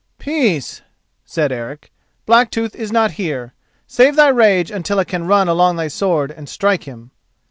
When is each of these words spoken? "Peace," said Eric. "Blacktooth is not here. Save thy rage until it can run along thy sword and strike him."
"Peace," 0.17 0.81
said 1.25 1.51
Eric. 1.51 1.91
"Blacktooth 2.25 2.73
is 2.75 2.91
not 2.91 3.11
here. 3.21 3.53
Save 3.85 4.15
thy 4.15 4.29
rage 4.29 4.71
until 4.71 4.97
it 4.97 5.07
can 5.07 5.27
run 5.27 5.47
along 5.47 5.75
thy 5.75 5.89
sword 5.89 6.31
and 6.31 6.49
strike 6.49 6.85
him." 6.85 7.11